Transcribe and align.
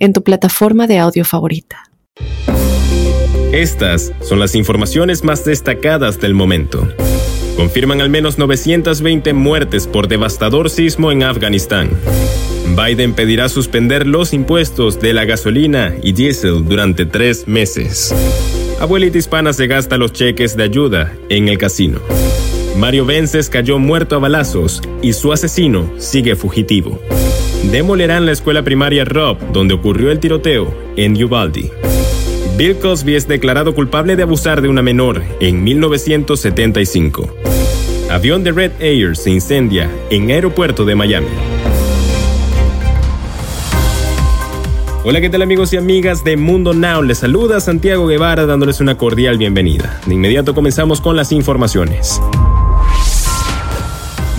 en 0.00 0.12
tu 0.12 0.24
plataforma 0.24 0.88
de 0.88 0.98
audio 0.98 1.24
favorita. 1.24 1.84
Estas 3.52 4.12
son 4.22 4.40
las 4.40 4.54
informaciones 4.54 5.22
más 5.22 5.44
destacadas 5.44 6.20
del 6.20 6.34
momento. 6.34 6.88
Confirman 7.56 8.00
al 8.00 8.08
menos 8.08 8.38
920 8.38 9.32
muertes 9.34 9.86
por 9.86 10.08
devastador 10.08 10.70
sismo 10.70 11.12
en 11.12 11.22
Afganistán. 11.22 11.90
Biden 12.76 13.12
pedirá 13.12 13.48
suspender 13.48 14.06
los 14.06 14.32
impuestos 14.32 15.00
de 15.00 15.12
la 15.12 15.24
gasolina 15.24 15.94
y 16.02 16.12
diésel 16.12 16.64
durante 16.64 17.04
tres 17.04 17.46
meses. 17.46 18.14
Abuelita 18.80 19.18
hispana 19.18 19.52
se 19.52 19.66
gasta 19.66 19.98
los 19.98 20.12
cheques 20.12 20.56
de 20.56 20.62
ayuda 20.64 21.12
en 21.28 21.48
el 21.48 21.58
casino. 21.58 22.00
Mario 22.78 23.04
Vences 23.04 23.50
cayó 23.50 23.78
muerto 23.78 24.16
a 24.16 24.20
balazos 24.20 24.80
y 25.02 25.12
su 25.12 25.32
asesino 25.32 25.90
sigue 25.98 26.36
fugitivo 26.36 26.98
demolerán 27.64 28.26
la 28.26 28.32
escuela 28.32 28.62
primaria 28.62 29.04
Rob, 29.04 29.38
donde 29.52 29.74
ocurrió 29.74 30.10
el 30.10 30.20
tiroteo, 30.20 30.74
en 30.96 31.22
Uvalde. 31.22 31.70
Bill 32.56 32.76
Cosby 32.76 33.14
es 33.14 33.28
declarado 33.28 33.74
culpable 33.74 34.16
de 34.16 34.22
abusar 34.22 34.60
de 34.60 34.68
una 34.68 34.82
menor 34.82 35.22
en 35.40 35.62
1975. 35.64 37.34
Avión 38.10 38.42
de 38.42 38.52
Red 38.52 38.72
Air 38.80 39.16
se 39.16 39.30
incendia 39.30 39.90
en 40.10 40.30
aeropuerto 40.30 40.84
de 40.84 40.94
Miami. 40.94 41.28
Hola, 45.02 45.22
¿qué 45.22 45.30
tal 45.30 45.40
amigos 45.40 45.72
y 45.72 45.78
amigas 45.78 46.24
de 46.24 46.36
Mundo 46.36 46.74
Now? 46.74 47.02
Les 47.02 47.18
saluda 47.18 47.60
Santiago 47.60 48.06
Guevara 48.06 48.44
dándoles 48.44 48.80
una 48.80 48.98
cordial 48.98 49.38
bienvenida. 49.38 49.98
De 50.04 50.14
inmediato 50.14 50.54
comenzamos 50.54 51.00
con 51.00 51.16
las 51.16 51.32
informaciones. 51.32 52.20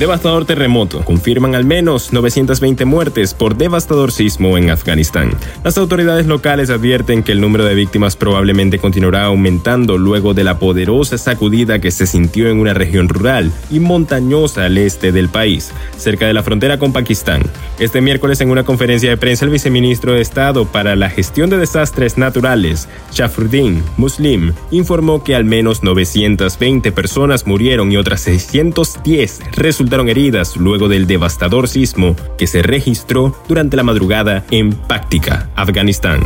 Devastador 0.00 0.46
terremoto. 0.46 1.04
Confirman 1.04 1.54
al 1.54 1.66
menos 1.66 2.10
920 2.10 2.86
muertes 2.86 3.34
por 3.34 3.54
devastador 3.54 4.12
sismo 4.12 4.56
en 4.56 4.70
Afganistán. 4.70 5.32
Las 5.62 5.76
autoridades 5.76 6.24
locales 6.26 6.70
advierten 6.70 7.22
que 7.22 7.32
el 7.32 7.40
número 7.42 7.66
de 7.66 7.74
víctimas 7.74 8.16
probablemente 8.16 8.78
continuará 8.78 9.24
aumentando 9.24 9.98
luego 9.98 10.32
de 10.32 10.42
la 10.42 10.58
poderosa 10.58 11.18
sacudida 11.18 11.80
que 11.80 11.90
se 11.90 12.06
sintió 12.06 12.48
en 12.48 12.60
una 12.60 12.72
región 12.72 13.10
rural 13.10 13.52
y 13.70 13.78
montañosa 13.78 14.64
al 14.64 14.78
este 14.78 15.12
del 15.12 15.28
país, 15.28 15.70
cerca 15.98 16.26
de 16.26 16.32
la 16.32 16.42
frontera 16.42 16.78
con 16.78 16.94
Pakistán. 16.94 17.42
Este 17.78 18.00
miércoles 18.00 18.40
en 18.40 18.50
una 18.50 18.64
conferencia 18.64 19.10
de 19.10 19.18
prensa 19.18 19.44
el 19.44 19.50
viceministro 19.50 20.14
de 20.14 20.22
Estado 20.22 20.64
para 20.64 20.96
la 20.96 21.10
Gestión 21.10 21.50
de 21.50 21.58
Desastres 21.58 22.16
Naturales, 22.16 22.88
Shafruddin 23.12 23.82
Muslim, 23.98 24.54
informó 24.70 25.22
que 25.22 25.34
al 25.34 25.44
menos 25.44 25.82
920 25.82 26.90
personas 26.90 27.46
murieron 27.46 27.92
y 27.92 27.98
otras 27.98 28.22
610 28.22 29.40
resultaron 29.52 29.89
heridas 30.08 30.56
luego 30.56 30.88
del 30.88 31.06
devastador 31.06 31.68
sismo 31.68 32.16
que 32.38 32.46
se 32.46 32.62
registró 32.62 33.36
durante 33.48 33.76
la 33.76 33.82
madrugada 33.82 34.44
en 34.50 34.72
Páctica, 34.72 35.50
Afganistán. 35.56 36.20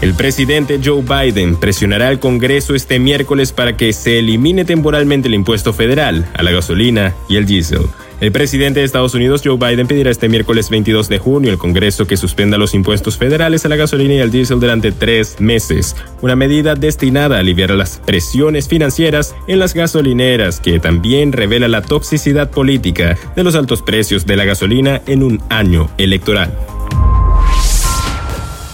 El 0.00 0.14
presidente 0.14 0.80
Joe 0.84 1.02
Biden 1.02 1.56
presionará 1.56 2.08
al 2.08 2.20
Congreso 2.20 2.74
este 2.74 2.98
miércoles 2.98 3.52
para 3.52 3.76
que 3.76 3.92
se 3.94 4.18
elimine 4.18 4.66
temporalmente 4.66 5.28
el 5.28 5.34
impuesto 5.34 5.72
federal 5.72 6.28
a 6.36 6.42
la 6.42 6.50
gasolina 6.50 7.14
y 7.28 7.36
el 7.36 7.46
diésel. 7.46 7.86
El 8.20 8.32
presidente 8.32 8.80
de 8.80 8.86
Estados 8.86 9.14
Unidos, 9.14 9.42
Joe 9.44 9.56
Biden, 9.56 9.86
pedirá 9.86 10.10
este 10.10 10.28
miércoles 10.28 10.70
22 10.70 11.08
de 11.08 11.18
junio 11.18 11.50
al 11.50 11.58
Congreso 11.58 12.06
que 12.06 12.16
suspenda 12.16 12.58
los 12.58 12.74
impuestos 12.74 13.18
federales 13.18 13.64
a 13.64 13.68
la 13.68 13.76
gasolina 13.76 14.14
y 14.14 14.20
al 14.20 14.30
diésel 14.30 14.60
durante 14.60 14.92
tres 14.92 15.40
meses, 15.40 15.96
una 16.22 16.36
medida 16.36 16.74
destinada 16.74 17.36
a 17.36 17.40
aliviar 17.40 17.70
las 17.70 17.98
presiones 17.98 18.68
financieras 18.68 19.34
en 19.48 19.58
las 19.58 19.74
gasolineras, 19.74 20.60
que 20.60 20.78
también 20.78 21.32
revela 21.32 21.68
la 21.68 21.82
toxicidad 21.82 22.50
política 22.50 23.18
de 23.34 23.44
los 23.44 23.56
altos 23.56 23.82
precios 23.82 24.26
de 24.26 24.36
la 24.36 24.44
gasolina 24.44 25.02
en 25.06 25.22
un 25.22 25.42
año 25.50 25.90
electoral. 25.98 26.52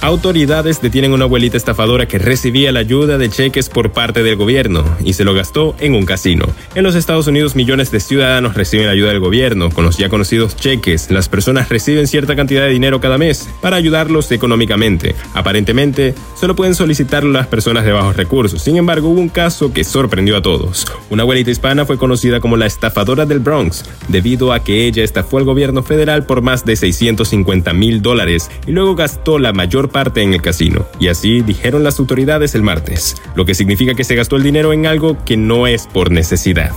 Autoridades 0.02 0.80
detienen 0.80 1.12
a 1.12 1.14
una 1.16 1.24
abuelita 1.24 1.58
estafadora 1.58 2.08
que 2.08 2.18
recibía 2.18 2.72
la 2.72 2.80
ayuda 2.80 3.18
de 3.18 3.28
cheques 3.28 3.68
por 3.68 3.92
parte 3.92 4.22
del 4.22 4.36
gobierno 4.36 4.82
y 5.04 5.12
se 5.12 5.24
lo 5.24 5.34
gastó 5.34 5.76
en 5.78 5.94
un 5.94 6.06
casino. 6.06 6.46
En 6.74 6.84
los 6.84 6.94
Estados 6.94 7.26
Unidos 7.26 7.54
millones 7.54 7.90
de 7.90 8.00
ciudadanos 8.00 8.54
reciben 8.54 8.88
ayuda 8.88 9.10
del 9.10 9.20
gobierno 9.20 9.68
con 9.68 9.84
los 9.84 9.98
ya 9.98 10.08
conocidos 10.08 10.56
cheques. 10.56 11.10
Las 11.10 11.28
personas 11.28 11.68
reciben 11.68 12.06
cierta 12.06 12.34
cantidad 12.34 12.62
de 12.62 12.70
dinero 12.70 12.98
cada 12.98 13.18
mes 13.18 13.46
para 13.60 13.76
ayudarlos 13.76 14.32
económicamente. 14.32 15.14
Aparentemente, 15.34 16.14
solo 16.34 16.56
pueden 16.56 16.74
solicitarlo 16.74 17.30
las 17.30 17.48
personas 17.48 17.84
de 17.84 17.92
bajos 17.92 18.16
recursos. 18.16 18.62
Sin 18.62 18.78
embargo, 18.78 19.10
hubo 19.10 19.20
un 19.20 19.28
caso 19.28 19.74
que 19.74 19.84
sorprendió 19.84 20.38
a 20.38 20.42
todos. 20.42 20.86
Una 21.10 21.24
abuelita 21.24 21.50
hispana 21.50 21.84
fue 21.84 21.98
conocida 21.98 22.40
como 22.40 22.56
la 22.56 22.64
estafadora 22.64 23.26
del 23.26 23.40
Bronx 23.40 23.84
debido 24.08 24.54
a 24.54 24.64
que 24.64 24.86
ella 24.86 25.04
estafó 25.04 25.36
al 25.36 25.44
gobierno 25.44 25.82
federal 25.82 26.24
por 26.24 26.40
más 26.40 26.64
de 26.64 26.76
650 26.76 27.74
mil 27.74 28.00
dólares 28.00 28.50
y 28.66 28.72
luego 28.72 28.94
gastó 28.94 29.38
la 29.38 29.52
mayor 29.52 29.89
parte 29.90 30.22
en 30.22 30.34
el 30.34 30.42
casino. 30.42 30.86
Y 30.98 31.08
así 31.08 31.42
dijeron 31.42 31.84
las 31.84 31.98
autoridades 31.98 32.54
el 32.54 32.62
martes, 32.62 33.16
lo 33.34 33.44
que 33.44 33.54
significa 33.54 33.94
que 33.94 34.04
se 34.04 34.14
gastó 34.14 34.36
el 34.36 34.42
dinero 34.42 34.72
en 34.72 34.86
algo 34.86 35.16
que 35.24 35.36
no 35.36 35.66
es 35.66 35.86
por 35.86 36.10
necesidad. 36.10 36.72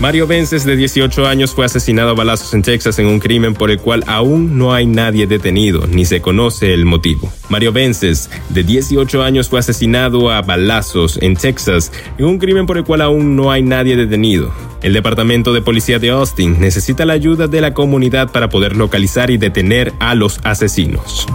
Mario 0.00 0.28
Vences, 0.28 0.64
de 0.64 0.76
18 0.76 1.26
años, 1.26 1.52
fue 1.52 1.66
asesinado 1.66 2.10
a 2.10 2.14
balazos 2.14 2.54
en 2.54 2.62
Texas 2.62 3.00
en 3.00 3.06
un 3.06 3.18
crimen 3.18 3.54
por 3.54 3.68
el 3.68 3.80
cual 3.80 4.04
aún 4.06 4.56
no 4.56 4.72
hay 4.72 4.86
nadie 4.86 5.26
detenido, 5.26 5.88
ni 5.88 6.04
se 6.04 6.20
conoce 6.20 6.72
el 6.72 6.84
motivo. 6.84 7.32
Mario 7.48 7.72
Vences, 7.72 8.30
de 8.48 8.62
18 8.62 9.24
años, 9.24 9.48
fue 9.48 9.58
asesinado 9.58 10.30
a 10.30 10.40
balazos 10.42 11.18
en 11.20 11.34
Texas 11.34 11.90
en 12.16 12.26
un 12.26 12.38
crimen 12.38 12.66
por 12.66 12.78
el 12.78 12.84
cual 12.84 13.00
aún 13.00 13.34
no 13.34 13.50
hay 13.50 13.62
nadie 13.62 13.96
detenido. 13.96 14.52
El 14.82 14.92
Departamento 14.92 15.52
de 15.52 15.62
Policía 15.62 15.98
de 15.98 16.10
Austin 16.10 16.60
necesita 16.60 17.04
la 17.04 17.14
ayuda 17.14 17.48
de 17.48 17.60
la 17.60 17.74
comunidad 17.74 18.30
para 18.30 18.48
poder 18.48 18.76
localizar 18.76 19.30
y 19.30 19.36
detener 19.36 19.92
a 19.98 20.14
los 20.14 20.38
asesinos. 20.44 21.26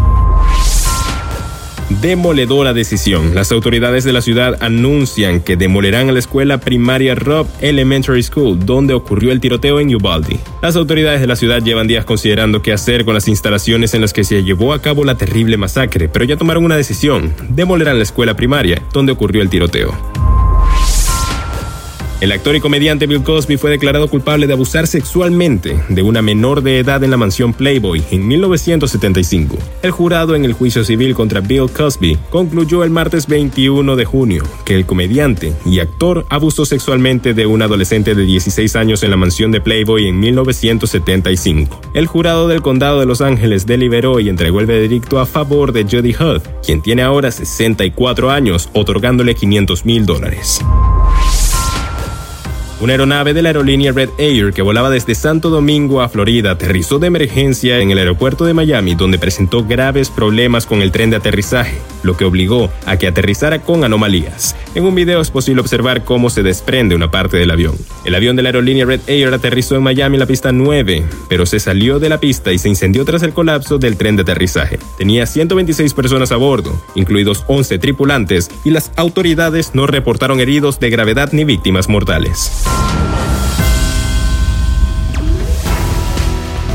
Demoledora 2.01 2.73
decisión. 2.73 3.35
Las 3.35 3.51
autoridades 3.51 4.03
de 4.03 4.13
la 4.13 4.21
ciudad 4.21 4.57
anuncian 4.61 5.41
que 5.41 5.57
demolerán 5.57 6.11
la 6.11 6.19
escuela 6.19 6.57
primaria 6.57 7.15
Rob 7.15 7.47
Elementary 7.61 8.23
School, 8.23 8.65
donde 8.65 8.93
ocurrió 8.93 9.31
el 9.31 9.39
tiroteo 9.39 9.79
en 9.79 9.93
Uvalde. 9.93 10.39
Las 10.61 10.75
autoridades 10.75 11.21
de 11.21 11.27
la 11.27 11.35
ciudad 11.35 11.61
llevan 11.61 11.87
días 11.87 12.05
considerando 12.05 12.61
qué 12.61 12.73
hacer 12.73 13.05
con 13.05 13.13
las 13.13 13.27
instalaciones 13.27 13.93
en 13.93 14.01
las 14.01 14.13
que 14.13 14.23
se 14.23 14.43
llevó 14.43 14.73
a 14.73 14.81
cabo 14.81 15.03
la 15.03 15.15
terrible 15.15 15.57
masacre, 15.57 16.09
pero 16.09 16.25
ya 16.25 16.37
tomaron 16.37 16.65
una 16.65 16.77
decisión. 16.77 17.33
Demolerán 17.49 17.97
la 17.97 18.03
escuela 18.03 18.35
primaria, 18.35 18.81
donde 18.93 19.11
ocurrió 19.11 19.41
el 19.41 19.49
tiroteo. 19.49 20.12
El 22.23 22.31
actor 22.31 22.55
y 22.55 22.61
comediante 22.61 23.05
Bill 23.05 23.21
Cosby 23.21 23.57
fue 23.57 23.69
declarado 23.69 24.07
culpable 24.07 24.47
de 24.47 24.53
abusar 24.53 24.87
sexualmente 24.87 25.77
de 25.89 26.03
una 26.03 26.21
menor 26.21 26.63
de 26.63 26.79
edad 26.79 27.03
en 27.03 27.11
la 27.11 27.17
mansión 27.17 27.51
Playboy 27.51 28.01
en 28.11 28.25
1975. 28.25 29.57
El 29.81 29.91
jurado 29.91 30.33
en 30.33 30.45
el 30.45 30.53
juicio 30.53 30.85
civil 30.85 31.15
contra 31.15 31.41
Bill 31.41 31.69
Cosby 31.69 32.17
concluyó 32.29 32.85
el 32.85 32.91
martes 32.91 33.27
21 33.27 33.97
de 33.97 34.05
junio 34.05 34.45
que 34.63 34.73
el 34.73 34.85
comediante 34.85 35.51
y 35.65 35.81
actor 35.81 36.25
abusó 36.29 36.63
sexualmente 36.65 37.33
de 37.33 37.45
un 37.45 37.61
adolescente 37.61 38.15
de 38.15 38.23
16 38.23 38.73
años 38.77 39.03
en 39.03 39.11
la 39.11 39.17
mansión 39.17 39.51
de 39.51 39.59
Playboy 39.59 40.07
en 40.07 40.17
1975. 40.21 41.81
El 41.93 42.07
jurado 42.07 42.47
del 42.47 42.61
condado 42.61 43.01
de 43.01 43.05
Los 43.05 43.19
Ángeles 43.19 43.65
deliberó 43.65 44.21
y 44.21 44.29
entregó 44.29 44.61
el 44.61 44.65
veredicto 44.65 45.19
a 45.19 45.25
favor 45.25 45.73
de 45.73 45.83
Judy 45.83 46.15
Hudd, 46.17 46.41
quien 46.65 46.81
tiene 46.81 47.01
ahora 47.01 47.31
64 47.31 48.31
años, 48.31 48.69
otorgándole 48.71 49.35
500 49.35 49.83
mil 49.83 50.05
dólares. 50.05 50.61
Una 52.83 52.91
aeronave 52.91 53.33
de 53.33 53.41
la 53.41 53.47
aerolínea 53.47 53.93
Red 53.93 54.09
Air 54.17 54.51
que 54.51 54.61
volaba 54.61 54.89
desde 54.89 55.15
Santo 55.15 55.49
Domingo 55.49 56.01
a 56.01 56.09
Florida 56.09 56.51
aterrizó 56.51 56.99
de 56.99 57.07
emergencia 57.07 57.79
en 57.79 57.91
el 57.91 57.97
aeropuerto 57.97 58.43
de 58.43 58.53
Miami 58.53 58.93
donde 58.93 59.17
presentó 59.17 59.63
graves 59.63 60.09
problemas 60.09 60.65
con 60.65 60.81
el 60.81 60.91
tren 60.91 61.09
de 61.09 61.15
aterrizaje, 61.15 61.77
lo 62.03 62.15
que 62.15 62.25
obligó 62.25 62.69
a 62.85 62.97
que 62.97 63.07
aterrizara 63.07 63.61
con 63.61 63.83
anomalías. 63.83 64.55
En 64.75 64.85
un 64.85 64.95
video 64.95 65.21
es 65.21 65.31
posible 65.31 65.61
observar 65.61 66.03
cómo 66.03 66.29
se 66.29 66.43
desprende 66.43 66.95
una 66.95 67.11
parte 67.11 67.37
del 67.37 67.51
avión. 67.51 67.75
El 68.05 68.15
avión 68.15 68.35
de 68.35 68.43
la 68.43 68.49
aerolínea 68.49 68.85
Red 68.85 69.01
Air 69.07 69.33
aterrizó 69.33 69.75
en 69.75 69.83
Miami 69.83 70.15
en 70.15 70.19
la 70.19 70.25
pista 70.25 70.51
9, 70.51 71.03
pero 71.29 71.45
se 71.45 71.59
salió 71.59 71.99
de 71.99 72.09
la 72.09 72.19
pista 72.19 72.51
y 72.51 72.57
se 72.57 72.69
incendió 72.69 73.05
tras 73.05 73.23
el 73.23 73.33
colapso 73.33 73.77
del 73.77 73.97
tren 73.97 74.15
de 74.15 74.23
aterrizaje. 74.23 74.79
Tenía 74.97 75.25
126 75.25 75.93
personas 75.93 76.31
a 76.31 76.37
bordo, 76.37 76.79
incluidos 76.95 77.43
11 77.47 77.79
tripulantes, 77.79 78.49
y 78.63 78.71
las 78.71 78.91
autoridades 78.95 79.71
no 79.73 79.87
reportaron 79.87 80.39
heridos 80.39 80.79
de 80.79 80.89
gravedad 80.89 81.29
ni 81.31 81.43
víctimas 81.43 81.89
mortales. 81.89 82.63